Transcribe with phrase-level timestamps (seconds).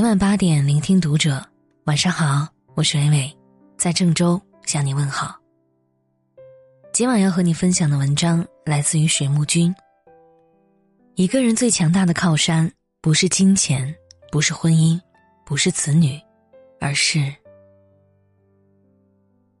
[0.00, 1.46] 每晚八点，聆听读者。
[1.84, 3.36] 晚上好，我是伟伟，
[3.76, 5.38] 在郑州向你问好。
[6.90, 9.74] 今晚要和你分享的文章来自于水木君。
[11.16, 13.94] 一个人最强大的靠山，不是金钱，
[14.32, 14.98] 不是婚姻，
[15.44, 16.18] 不是子女，
[16.80, 17.20] 而是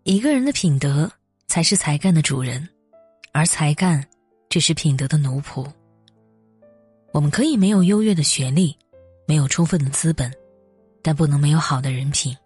[0.04, 1.12] 一个人的品德
[1.48, 2.66] 才是才干的主人，
[3.34, 4.02] 而才干
[4.48, 5.70] 只是品德的奴仆。
[7.12, 8.74] 我们可以没有优越的学历。
[9.30, 10.28] 没有充分的资本，
[11.04, 12.36] 但不能没有好的人品。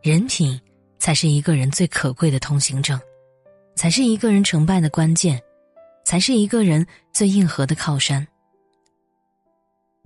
[0.00, 0.56] 人品
[1.00, 2.96] 才是一个人最可贵的通行证，
[3.74, 5.42] 才是一个人成败的关键，
[6.04, 8.24] 才是一个人最硬核的靠山。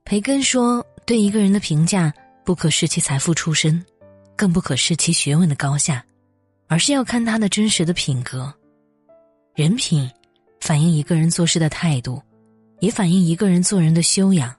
[0.03, 2.11] 培根说：“对一个人的评价，
[2.43, 3.85] 不可视其财富出身，
[4.35, 6.03] 更不可视其学问的高下，
[6.69, 8.51] 而是要看他的真实的品格。
[9.55, 10.11] 人品
[10.59, 12.23] 反映一个人做事的态度，
[12.81, 14.51] 也反映一个人做人的修养。”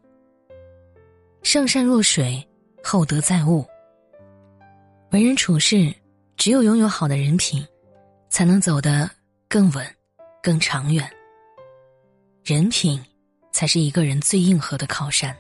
[1.44, 2.42] 上善若水，
[2.82, 3.66] 厚德载物。
[5.12, 5.94] 为人处事，
[6.38, 7.64] 只有拥有好的人品，
[8.30, 9.12] 才能走得
[9.50, 9.86] 更稳、
[10.42, 11.08] 更长远。
[12.46, 13.00] 人品
[13.52, 15.36] 才是一个人最硬核的靠山。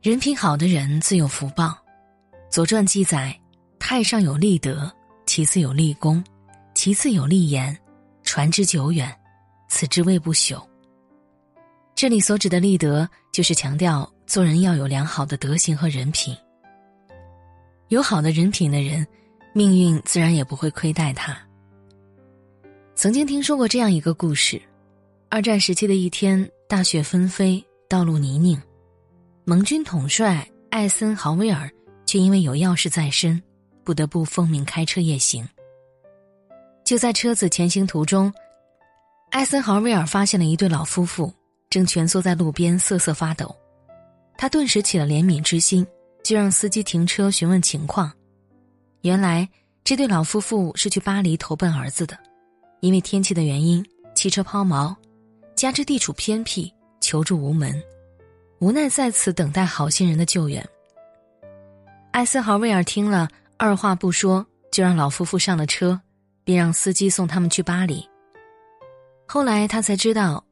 [0.00, 1.66] 人品好的人最有福报。
[2.50, 3.38] 《左传》记载：
[3.78, 4.90] 太上有立德，
[5.26, 6.24] 其次有立功，
[6.74, 7.78] 其次有立言，
[8.24, 9.14] 传之久远，
[9.68, 10.60] 此之谓不朽。
[11.94, 14.10] 这里所指的立德，就是强调。
[14.30, 16.32] 做人要有良好的德行和人品，
[17.88, 19.04] 有好的人品的人，
[19.52, 21.36] 命运自然也不会亏待他。
[22.94, 24.62] 曾经听说过这样一个故事：
[25.30, 28.56] 二战时期的一天，大雪纷飞，道路泥泞，
[29.42, 31.68] 盟军统帅艾森豪威尔
[32.06, 33.42] 却因为有要事在身，
[33.82, 35.44] 不得不奉命开车夜行。
[36.84, 38.32] 就在车子前行途中，
[39.32, 41.34] 艾森豪威尔发现了一对老夫妇
[41.68, 43.52] 正蜷缩在路边瑟瑟发抖。
[44.40, 45.86] 他顿时起了怜悯之心，
[46.24, 48.10] 就让司机停车询问情况。
[49.02, 49.46] 原来
[49.84, 52.18] 这对老夫妇是去巴黎投奔儿子的，
[52.80, 53.84] 因为天气的原因，
[54.14, 54.96] 汽车抛锚，
[55.54, 57.82] 加之地处偏僻，求助无门，
[58.60, 60.66] 无奈在此等待好心人的救援。
[62.10, 66.00] 艾森豪威尔听了，二话不说就让老夫妇上了车，
[66.44, 68.08] 并让司机送他们去巴黎。
[69.28, 70.42] 后来他才知道，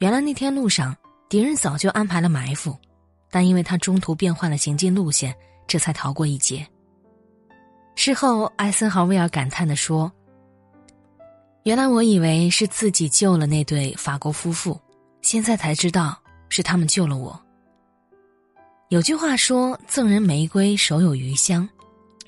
[0.00, 0.94] 原来那天路上
[1.30, 2.76] 敌人早就安排了埋伏。
[3.30, 5.34] 但因为他中途变换了行进路线，
[5.66, 6.66] 这才逃过一劫。
[7.94, 10.10] 事后，艾森豪威尔感叹地说
[11.64, 14.80] ：“原来我以为是自己救了那对法国夫妇，
[15.22, 16.18] 现在才知道
[16.48, 17.40] 是他们救了我。”
[18.88, 21.68] 有句话说：“赠人玫瑰，手有余香。”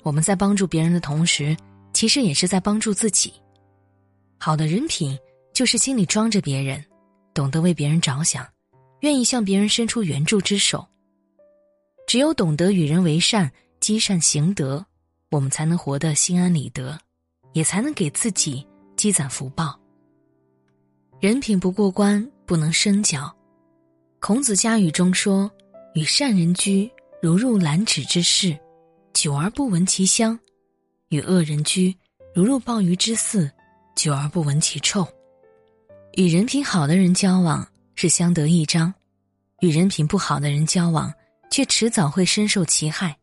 [0.03, 1.55] 我们在帮助别人的同时，
[1.93, 3.33] 其实也是在帮助自己。
[4.37, 5.17] 好的人品，
[5.53, 6.83] 就是心里装着别人，
[7.33, 8.45] 懂得为别人着想，
[8.99, 10.85] 愿意向别人伸出援助之手。
[12.13, 14.85] 只有懂得与人为善、积善行德，
[15.31, 16.95] 我们才能活得心安理得，
[17.53, 18.63] 也才能给自己
[18.95, 19.75] 积攒福报。
[21.19, 23.35] 人品不过关，不能深交。
[24.19, 25.51] 孔子家语中说
[25.95, 26.87] ：“与善人居，
[27.19, 28.55] 如入兰芷之室，
[29.11, 30.37] 久而不闻其香；
[31.09, 31.97] 与恶人居，
[32.35, 33.49] 如入鲍鱼之肆，
[33.95, 35.03] 久而不闻其臭。”
[36.13, 38.93] 与人品好的人交往是相得益彰，
[39.61, 41.11] 与人品不好的人交往。
[41.53, 43.15] 却迟早会深受其害。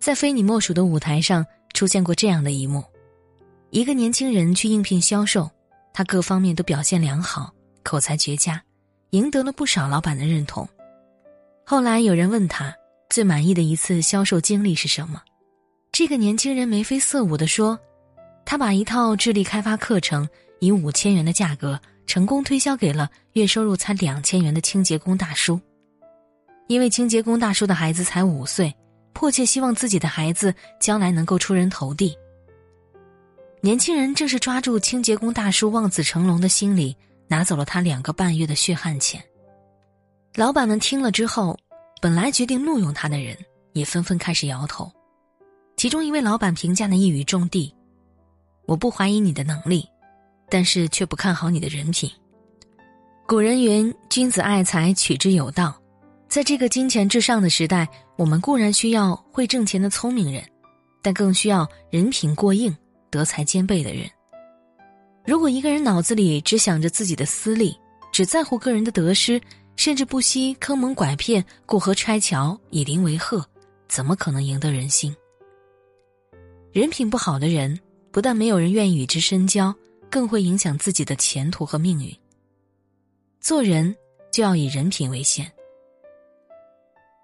[0.00, 1.44] 在非你莫属的舞台上
[1.74, 2.82] 出现过这样的一幕：
[3.68, 5.50] 一个年轻人去应聘销售，
[5.92, 8.62] 他各方面都表现良好，口才绝佳，
[9.10, 10.66] 赢得了不少老板的认同。
[11.66, 12.74] 后来有人问他
[13.10, 15.20] 最满意的一次销售经历是什么，
[15.92, 17.78] 这个年轻人眉飞色舞地说
[18.46, 20.26] ：“他把一套智力开发课程
[20.58, 25.60] 以五千元的价格成功推销给了月收入才两千元的清洁工大叔。”
[26.66, 28.74] 因为清洁工大叔的孩子才五岁，
[29.12, 32.16] 迫切希望自己的孩子将来能够出人头地。
[33.60, 36.96] 年轻人正是抓住清洁工大叔望子成龙的心理，
[37.28, 39.22] 拿走了他两个半月的血汗钱。
[40.34, 41.56] 老板们听了之后，
[42.00, 43.36] 本来决定录用他的人，
[43.72, 44.90] 也纷纷开始摇头。
[45.76, 47.74] 其中一位老板评价的一语中的
[48.66, 49.88] ：“我不怀疑你的能力，
[50.50, 52.10] 但是却不看好你的人品。”
[53.26, 55.74] 古人云：“君子爱财，取之有道。”
[56.34, 60.42] 在这个金钱至上的时代，我们固然需要会挣钱的聪明人，
[61.00, 62.76] 但更需要人品过硬、
[63.08, 64.10] 德才兼备的人。
[65.24, 67.78] 如果一个人脑子里只想着自己的私利，
[68.10, 69.40] 只在乎个人的得失，
[69.76, 73.40] 甚至不惜坑蒙拐骗、过河拆桥、以邻为壑，
[73.86, 75.14] 怎么可能赢得人心？
[76.72, 77.78] 人品不好的人，
[78.10, 79.72] 不但没有人愿意与之深交，
[80.10, 82.12] 更会影响自己的前途和命运。
[83.40, 83.94] 做人
[84.32, 85.48] 就要以人品为先。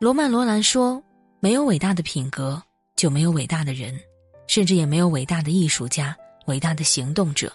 [0.00, 1.02] 罗曼·罗兰说
[1.40, 2.60] ：“没有伟大的品格，
[2.96, 3.94] 就没有伟大的人，
[4.46, 6.16] 甚至也没有伟大的艺术家、
[6.46, 7.52] 伟大的行动者。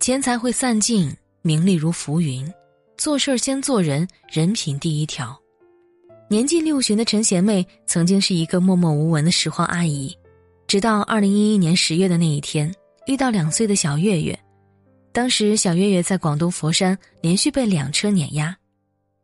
[0.00, 2.52] 钱财会散尽，名利如浮云，
[2.96, 5.40] 做事先做人，人品第一条。”
[6.28, 10.12] 年近六旬的陈贤妹曾经是一个默默无闻的拾荒阿姨，
[10.66, 12.74] 直到二零一一年十月的那一天，
[13.06, 14.36] 遇到两岁的小月月。
[15.12, 18.56] 当时小月月在广东佛山连续被两车碾压。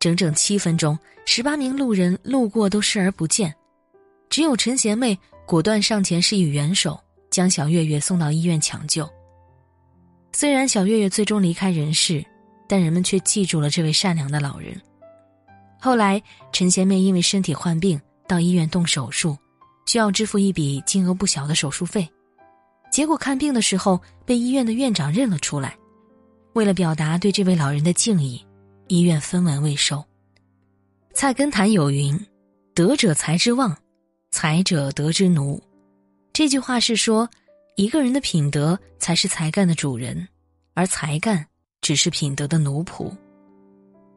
[0.01, 3.53] 整整七分钟，十八名路人路过都视而不见，
[4.31, 5.15] 只有陈贤妹
[5.45, 6.99] 果断上前施以援手，
[7.29, 9.07] 将小月月送到医院抢救。
[10.31, 12.25] 虽然小月月最终离开人世，
[12.67, 14.75] 但人们却记住了这位善良的老人。
[15.79, 16.19] 后来，
[16.51, 19.37] 陈贤妹因为身体患病到医院动手术，
[19.85, 22.09] 需要支付一笔金额不小的手术费，
[22.91, 25.77] 结果看病的时候被医院的院长认了出来。
[26.53, 28.43] 为了表达对这位老人的敬意。
[28.91, 30.03] 医院分文未收。
[31.13, 32.19] 菜根谭有云
[32.75, 33.73] ：“德者才之旺，
[34.31, 35.63] 才者德之奴。”
[36.33, 37.29] 这句话是说，
[37.77, 40.27] 一个人的品德才是才干的主人，
[40.73, 41.45] 而才干
[41.79, 43.09] 只是品德的奴仆。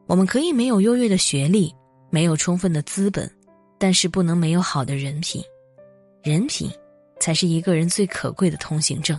[0.07, 1.73] 我们可以没有优越的学历，
[2.09, 3.31] 没有充分的资本，
[3.79, 5.41] 但是不能没有好的人品。
[6.21, 6.69] 人品
[7.21, 9.17] 才是一个人最可贵的通行证，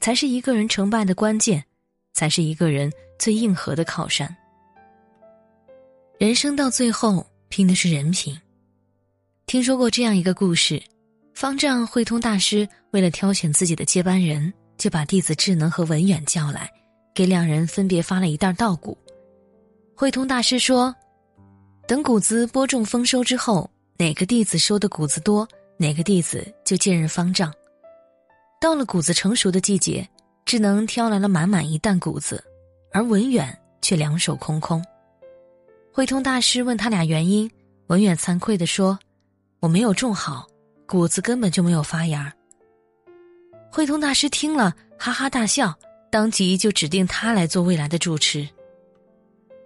[0.00, 1.62] 才是一个人成败的关键，
[2.14, 4.34] 才是一个人最硬核的靠山。
[6.18, 8.34] 人生到最后拼的是人品。
[9.44, 10.82] 听说过这样一个故事：
[11.34, 16.70] 方丈慧通大师为了挑选自己的接班人，就把弟子智能和文远叫来，
[17.14, 18.96] 给两人分别发了一袋稻谷。
[19.94, 20.94] 慧通大师说
[21.86, 25.46] ：“等谷子播种丰收之后，哪个弟子收的谷子多，
[25.76, 27.52] 哪个弟子就接任方丈。”
[28.58, 30.08] 到了谷子成熟的季节，
[30.46, 32.42] 智能挑来了满满一担谷子，
[32.90, 34.82] 而文远却两手空空。
[35.96, 37.50] 慧通大师问他俩原因，
[37.86, 38.98] 文远惭愧地说
[39.60, 40.46] ：“我没有种好，
[40.84, 42.30] 谷子根本就没有发芽。”
[43.72, 45.74] 慧通大师听了，哈哈大笑，
[46.10, 48.46] 当即就指定他来做未来的住持。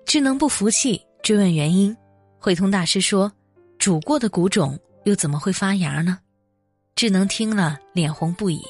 [0.07, 1.97] 智能不服气，追问原因，
[2.39, 3.33] 慧通大师说
[3.77, 6.17] ：“煮过的谷种又怎么会发芽呢？”
[6.95, 8.65] 智能听了，脸红不已。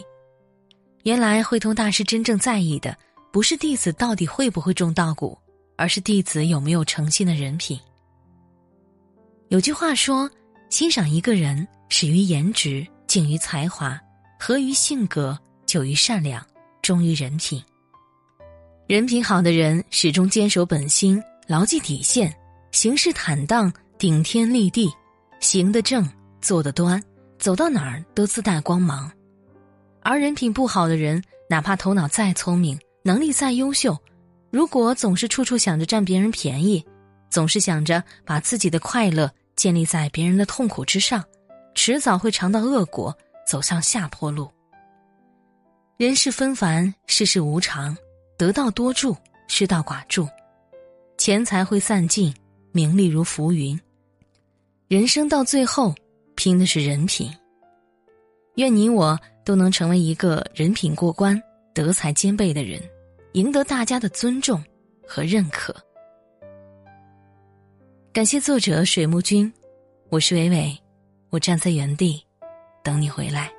[1.03, 2.97] 原来慧通大师真正在意的，
[3.31, 5.37] 不是弟子到底会不会种稻谷。
[5.81, 7.81] 而是弟子有没有诚信的人品。
[9.49, 10.31] 有句话说
[10.69, 13.99] ：“欣赏一个人，始于颜值，敬于才华，
[14.39, 16.47] 合于性格，久于善良，
[16.83, 17.65] 忠于人品。
[18.87, 22.31] 人品好的人，始终坚守本心，牢记底线，
[22.73, 24.87] 行事坦荡，顶天立地，
[25.41, 26.07] 行得正，
[26.43, 27.03] 坐得端，
[27.39, 29.11] 走到哪儿都自带光芒。
[30.03, 33.97] 而人品不好的人，哪怕头脑再聪明，能力再优秀。”
[34.51, 36.85] 如果总是处处想着占别人便宜，
[37.29, 41.25] 总是想着把自己的快乐建立在别人的痛苦之上，
[41.75, 43.17] 迟早会尝到恶果，
[43.47, 44.51] 走向下坡路。
[45.97, 47.97] 人世纷繁，世事无常，
[48.37, 49.17] 得道多助，
[49.47, 50.27] 失道寡助，
[51.17, 52.35] 钱财会散尽，
[52.73, 53.79] 名利如浮云。
[54.89, 55.95] 人生到最后，
[56.35, 57.31] 拼的是人品。
[58.57, 61.41] 愿你我都能成为一个人品过关、
[61.73, 62.83] 德才兼备的人。
[63.35, 64.63] 赢得大家的尊重
[65.07, 65.75] 和认可。
[68.13, 69.53] 感谢作者水木君，
[70.09, 70.77] 我是伟伟，
[71.31, 72.21] 我站在原地
[72.83, 73.53] 等你回来。